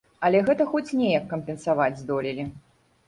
[0.29, 2.49] Але гэта хоць неяк кампенсаваць здолелі.